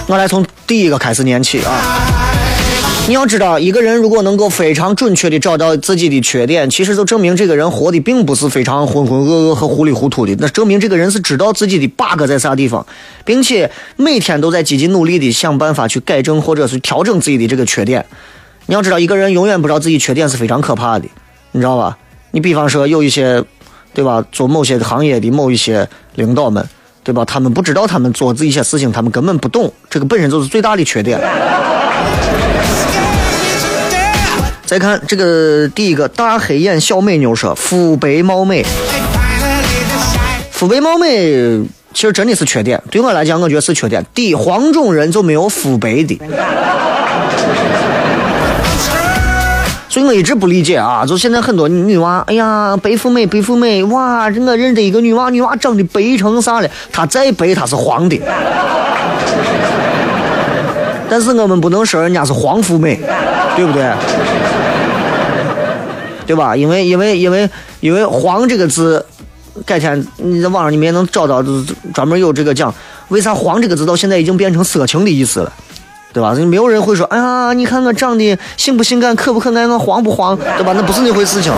[0.06, 2.27] 我来从第一个开始念起啊。
[3.08, 12.86] 你要知道，一个人如果能够非常准确的找到自己的缺点，其实就证明这个人活的并不是非常浑浑噩噩和糊里糊涂的，那证明这个人是知道自己的 bug 在啥地方，
[13.24, 18.04] 并且每天都在积极努力的想办法去改正或者是调整自己的这个缺点。
[18.66, 21.06] 你要知道，一个人永远不知道自己缺点是非常可怕的，
[21.52, 21.96] 你知道吧？
[22.32, 23.42] 你比方说有一些，
[23.94, 24.22] 对吧？
[24.30, 26.62] 做某些行业的某一些领导们，
[27.02, 27.24] 对吧？
[27.24, 31.18] 他们不知道他们做这一些事情，他们根本不懂，这个本身就是最大的缺点。
[34.68, 38.62] 再看这个第一个大黑眼小美妞说肤白貌美，
[40.50, 41.62] 肤白貌美
[41.94, 44.04] 其实真的是缺点，对我来讲，我觉得是缺点。
[44.12, 46.20] 第一，黄种人就没有肤白的，
[49.88, 56.68] 所以我一直不理解啊，就现在很多女娃，哎呀，白富美，白富美，哇，我认得一个女娃，女娃长得白成啥了？
[56.92, 58.20] 她再白，她是黄的。
[61.08, 63.00] 但是我们不能说人家是黄富美，
[63.56, 63.90] 对不对？
[66.28, 66.54] 对吧？
[66.54, 67.48] 因为因为因为
[67.80, 69.02] 因为“黄”这个字，
[69.64, 71.42] 改天你在网上你们也能找到，
[71.94, 72.72] 专门有这个讲，
[73.08, 75.50] 为啥“黄”这个字到现在已经变成色情的意思了，
[76.12, 76.34] 对吧？
[76.34, 80.74] 没有人会说，哎呀，你看我长得性不性感，可不可爱，我黄不黄，对吧？
[80.76, 81.50] 那不是那回事情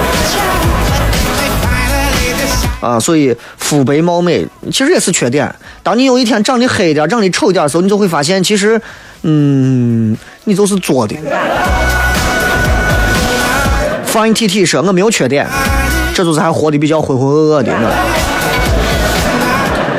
[2.80, 2.98] 啊。
[3.00, 5.52] 所以肤白貌美其实也是缺点。
[5.82, 8.80] 当你有一天长得黑一点、长得丑一点的时候，你就会发现，其实，
[9.22, 11.16] 嗯，你就是作的。
[14.12, 15.46] Fine T T 说我没有缺点，
[16.12, 17.88] 这就是还活得比较浑浑噩噩的呢。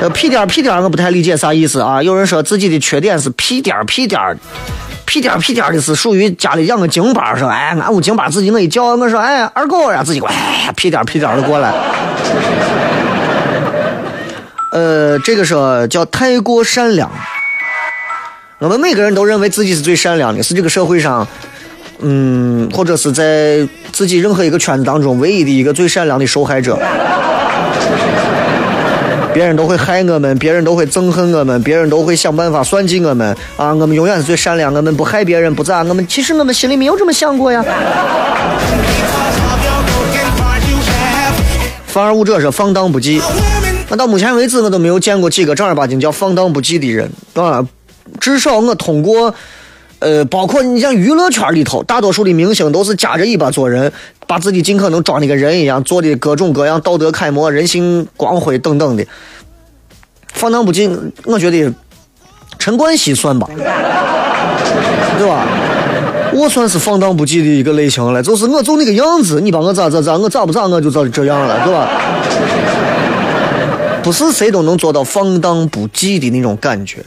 [0.01, 2.03] 呃，屁颠儿屁颠儿，我不太理解啥意思啊。
[2.03, 4.37] 有人说自己的缺点是屁颠儿屁颠儿，
[5.05, 11.71] 屁颠儿屁颠儿的是属于家里养个京巴儿，说哎，俺屋京巴自己我一叫，我说哎二狗呀，自己哎屁颠儿屁颠儿的过来。
[14.73, 17.09] 呃，这个说叫太过善良。
[18.57, 21.25] 我们每个人都认为自己是最善良的，是这个社会上，
[22.01, 26.77] 嗯，或者是在自己任何一个圈子当中唯一的一个最善良的受害者。
[29.33, 33.73] 别人都会害我们，别人都会憎恨我们，别人都会想办法算计我们啊！
[33.73, 37.63] 我们永远是最善良，我们不害别人，不咋，我们其实我们心里没有这么想过呀。
[41.85, 43.21] 反而武者是放荡不羁。
[43.87, 47.65] 那到目前为止，我都没有见过几个正儿八经叫放荡不羁的人啊。
[48.19, 49.33] 至少我通过，
[50.01, 53.91] 呃，包括你像娱乐圈里头，大多数的明星都是夹着尾巴做人，
[54.25, 59.05] 把自己尽可能装的跟人一样，做的各种各样道德楷模、人性光辉等等的。
[60.33, 60.89] 放荡不羁，
[61.25, 61.71] 我觉得
[62.57, 63.47] 陈冠希算吧，
[65.17, 65.45] 对吧？
[66.33, 71.87] 我算是放荡不羁的一个类型了，就是我就那个样子，你把我咋咋咋，我咋不咋我就咋这样了，对吧？
[74.01, 77.05] 不是谁都能做到放荡不羁的那种感觉。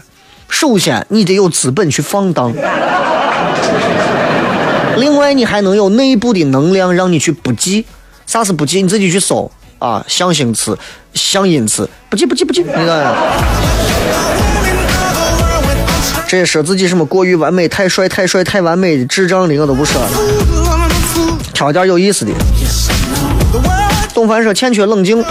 [0.55, 2.53] 首先，你得有资本去放荡；
[4.97, 7.85] 另外，你还能有内部的能量让你去不羁。
[8.25, 8.81] 啥是不羁？
[8.81, 9.51] 你自己去搜
[9.81, 10.79] 啊，象形词、
[11.13, 13.17] 象音词，不羁不羁不羁，那个。
[16.29, 20.09] 这些说自己什么过于完美、太帅、太帅、太完美的、智障的，我都不说了。
[21.53, 22.31] 挑点有意思的。
[24.15, 25.23] 董凡说欠缺冷静，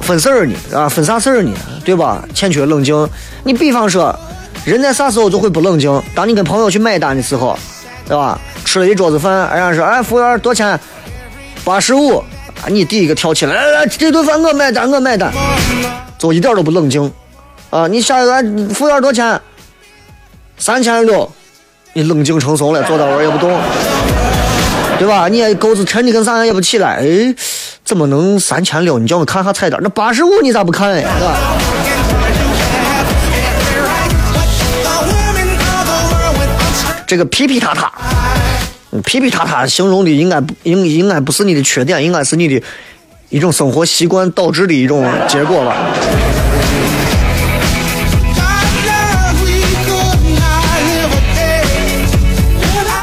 [0.00, 1.52] 分事儿呢啊，分啥事儿呢？
[1.84, 2.22] 对吧？
[2.34, 3.08] 欠缺冷静。
[3.44, 4.14] 你比方说，
[4.64, 6.02] 人在啥时候就会不冷静？
[6.14, 7.58] 当你跟朋友去买单的时候，
[8.06, 8.38] 对吧？
[8.64, 10.80] 吃了一桌子饭，人家说，哎，服务员多少钱？
[11.64, 12.18] 八十五。
[12.18, 15.32] 啊你第一个跳起来，来来，这顿饭我买单，我买单，
[16.18, 17.12] 就一点都不冷静。
[17.70, 18.42] 啊，你下一个
[18.74, 19.40] 服务员多少钱？
[20.56, 21.30] 三千六。
[21.94, 23.58] 你冷静成怂了，坐那玩也不动，
[24.98, 25.26] 对吧？
[25.28, 27.34] 你也钩子沉的跟啥样也不起来，哎，
[27.88, 28.98] 怎么能三千六？
[28.98, 31.08] 你叫我看下菜单，那八十五你咋不看呀？
[31.18, 31.34] 是吧？
[37.06, 37.90] 这个皮皮塔塔，
[39.06, 42.62] 皮皮塔塔形容的应该应应该不是你的缺点，应该是你的
[43.30, 45.74] 一种生活习惯导致的一种结果吧。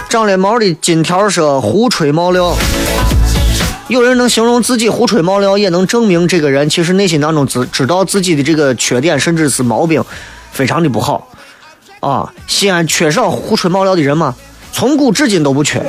[0.08, 2.56] 长了毛的金条说胡吹冒料，
[3.88, 10.04] 有人能形容自己胡吹冒料，也能证明这个人其实内心当中知知道自己的这个缺点，甚至是毛病，
[10.52, 11.28] 非常的不好。
[12.00, 14.34] 啊，西安缺少胡吹冒料的人吗？
[14.72, 15.80] 从古至今都不缺，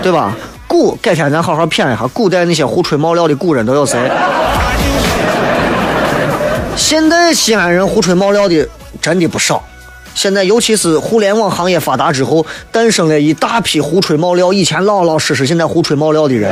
[0.00, 0.36] 对吧？
[0.68, 4.10] 古改天咱好好谝一下，古代那些胡吹冒料的古人都有谁？
[6.76, 8.68] 现在西安人胡吹冒料的
[9.02, 9.62] 真的不少。
[10.16, 16.50] 现在，尤其是互联网行业发达之后，诞生了一大批胡吹冒料、以前老老实实、现在胡吹冒料的人。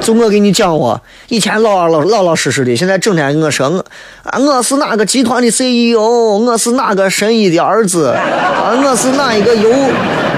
[0.00, 3.84] 就我给你讲哦，以前老老老老实实的，现在整天跟我说我
[4.22, 9.68] 啊，我是哪个集团的 CEO，我是哪个神医的儿子，啊，我是哪一个油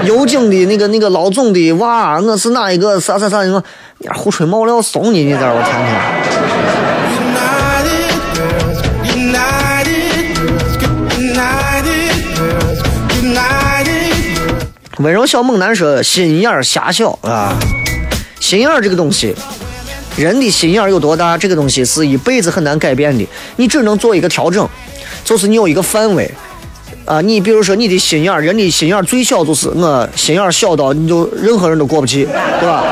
[0.03, 3.63] 油井的那个那个老总的娃，我是哪一个啥啥啥什么，
[4.13, 6.90] 胡吹冒料怂你，你在我天天。
[15.01, 17.57] 温柔小猛男说：“心眼狭小啊，
[18.39, 19.33] 心眼这个东西，
[20.15, 23.27] 人的心眼有多大，这个东西是一辈子很难改变的。
[23.55, 24.67] 你只能做一个调整，
[25.23, 26.29] 就是你有一个范围
[27.05, 27.19] 啊。
[27.21, 32.25] 你比如说你的心眼，人的心眼最小就是我心眼小到你就任何人都过不去，
[32.59, 32.83] 对吧？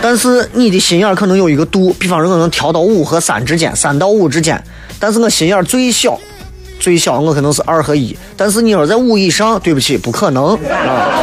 [0.00, 4.62] 但是你的心眼可能有一个度，比方说我能调到五和三之间，三到五之间，
[4.98, 6.18] 但是我心眼最小。”
[6.86, 11.18] 最小我可能是二和一，但是你要在五以上，对不起，不可能啊！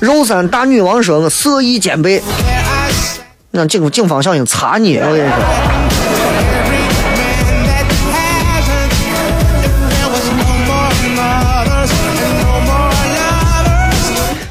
[0.00, 2.22] 肉山大女王说：“我色艺兼备。”
[3.52, 5.34] 那警警方小心查你，我跟你说。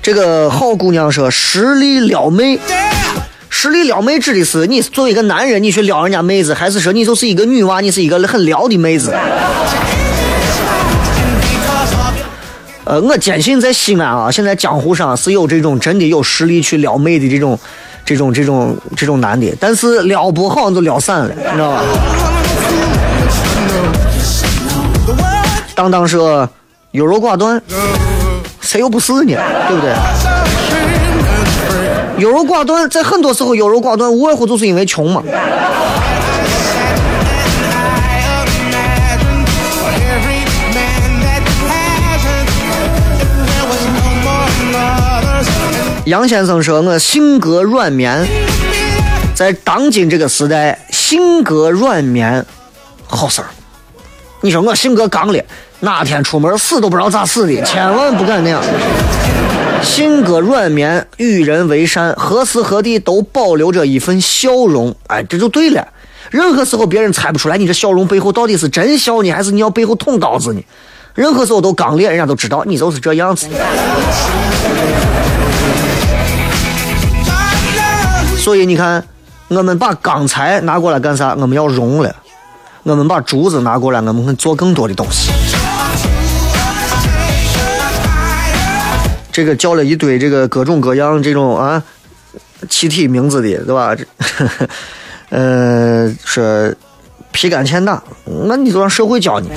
[0.01, 2.57] 这个好姑娘说：“实力撩妹。”
[3.55, 9.15] 实力撩妹指的是你作为一个男人，你去撩人家妹子，还是说你就是一个女娃，你是一个很撩的妹子？
[12.83, 17.57] 呃，我坚信在西安啊，现在江湖上是有这种真的有实力去撩妹的这种、
[18.03, 21.83] 这种、这种、这种男的，但是撩不好就撩散了，你知道吧？
[25.75, 26.49] 当当说
[26.91, 27.61] 优柔寡断，
[28.61, 29.37] 谁又不是呢？
[29.67, 29.93] 对不对？
[32.23, 35.21] 优柔寡断，在很多时候优柔寡断，无外乎就是因为穷嘛。
[46.05, 48.25] 杨先生说：“我性格软绵，
[49.35, 52.45] 在当今这个时代，性格软绵
[53.05, 53.47] 好事儿。
[54.39, 55.45] 你说我性格刚烈，
[55.81, 58.63] 哪天出门死都不知道咋死的，千万不敢那样。
[59.83, 64.95] 性格软绵，与人为善，何时何地都保留着一份笑容。
[65.07, 65.87] 哎，这就对了。
[66.31, 70.61] 任何时候别人猜不出来你这笑容背后到底是真笑呢，还是你要背后捅刀子呢？
[71.13, 73.47] 任何时候都刚烈，人家都知道你就是这样子。
[78.37, 79.03] 所以你看，
[79.49, 81.35] 我们把钢材拿过来干啥？
[81.37, 82.15] 我们要熔了。
[82.81, 85.31] 我们把竹子拿过来，我们会做更多的东西。
[89.33, 91.83] 这个叫了一堆这个各种各样这种啊
[92.69, 93.93] 气体名字的，对吧？
[93.95, 94.05] 这
[95.35, 96.71] 呃，说
[97.31, 98.01] 皮干欠大，
[98.47, 99.49] 那你就让社会教你。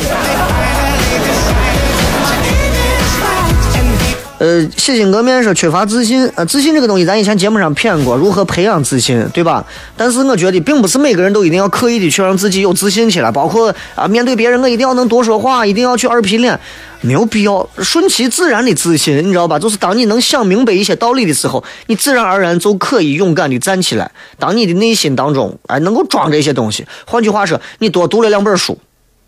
[4.39, 9.65] 呃，洗心革面说缺乏自信，呃，自信这个东西咱以前节目上谝过，如何培养自信，对吧？
[9.97, 16.61] 但是我觉得，并不是每个人都一定要刻意的去让自己有自信起来，包括啊，面对别人我一定要能多说话，一定要去二皮脸，
[17.01, 19.59] 没有必要，顺其自然的自信，你知道吧？
[19.59, 24.11] 就是当你能想明白一些道理的时候，你自然而然就可以勇敢的站起来。
[24.39, 28.79] 当你的内心当中，哎，能够装这些东西，换句话说，你多读了两本书，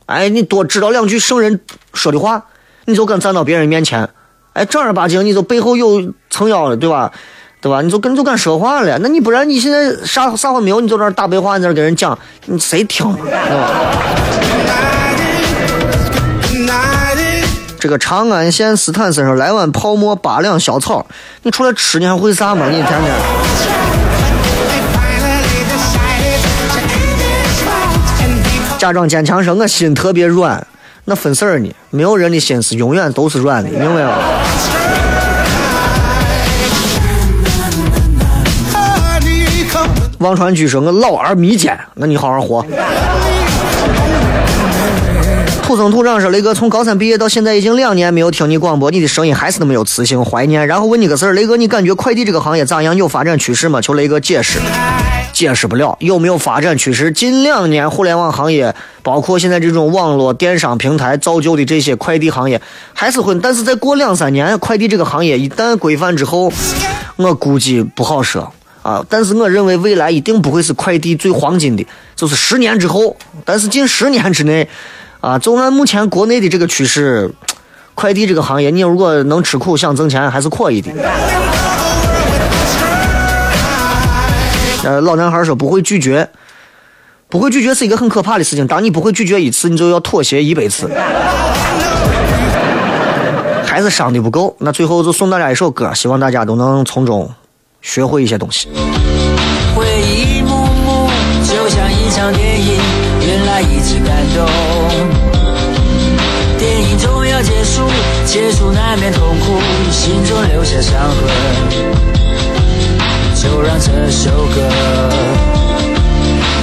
[0.04, 1.60] 哎，你多知道两句圣人
[1.94, 2.44] 说的话，
[2.84, 4.10] 你就敢站到别人面前。
[4.58, 7.12] 哎，正儿八经，你就背后有撑腰了，对吧？
[7.60, 7.80] 对吧？
[7.80, 10.80] 你就跟就敢说话了，那你不然你现在啥啥话没有？
[10.80, 13.14] 你就在那大白话，你在那跟人讲，你谁听？
[13.14, 13.36] 对吧？
[17.78, 21.06] 这个长安县斯坦身上来碗泡沫八两小草，
[21.42, 22.66] 你出来吃你还会啥吗？
[22.68, 23.14] 你天天。
[28.78, 30.66] 家长坚强说，我心特别软，
[31.08, 31.74] 那分事儿呢？
[31.88, 34.18] 没有人的心思永远都是软的，明白吗？
[40.18, 42.62] 望川居说：“我老而弥坚，那你好好活。”
[45.62, 50.66] 土生土长说：“雷哥，从高三毕业到现在已经两年没有听你广播，你的声音还是那么有磁性，怀念。
[50.66, 52.94] 然后问你个事儿，雷哥，你感觉快递这个行业咋样？
[52.94, 53.80] 有发展趋势吗？
[53.80, 54.58] 求雷哥解释。
[55.38, 57.12] 解释不了有没有发展趋势。
[57.12, 58.74] 近两年互联网行业，
[59.04, 62.60] 包括现在这种网络电商平台造就的这些快递行业，
[62.92, 63.32] 还是会。
[63.40, 66.52] 但是再过两三年，快递这个行业一旦规范之后，
[67.14, 69.04] 我估计不好说。”啊！
[69.08, 71.86] 但是我认为未来一定不会是快递最黄金的，
[72.16, 73.14] 就是十年之后。
[73.44, 74.66] 但是近十年之内，
[75.20, 77.30] 啊，就按目前国内的这个趋势，
[77.94, 80.90] 快递这个行业，你如果能吃苦想挣钱，还是可以的。
[84.88, 86.30] 呃，老男孩说不会拒绝，
[87.28, 88.66] 不会拒绝是一个很可怕的事情。
[88.66, 90.90] 当你不会拒绝一次，你就要妥协一百次，
[93.66, 94.56] 还是伤的不够。
[94.60, 97.30] 那最后就送大家一首歌，希望大家都能从中。
[97.82, 98.68] 学会一些东西。
[99.76, 101.10] 回忆幕幕，
[101.44, 102.80] 就像一场电影，
[103.20, 104.48] 原来一直感动。
[106.58, 107.82] 电影总要结束，
[108.24, 109.60] 结束难免痛苦，
[109.90, 112.17] 心中留下伤痕。
[113.40, 114.68] 就让这首歌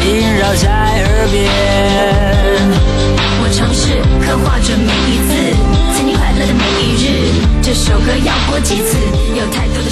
[0.03, 1.49] 萦绕在耳边。
[3.41, 5.32] 我尝试刻画着每一次
[5.95, 8.97] 曾经快乐的每一日，这首歌要播几次？
[9.38, 9.84] 有太多。